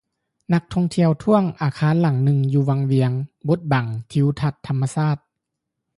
[0.53, 3.11] ນັກທ່ອງທ່ຽວທ້ວງອາຄານຫຼັງໜຶ່ງ ຢູ່ວັງວຽງ
[3.49, 5.17] ບົດບັງທິວທັດທຳມະຊາດ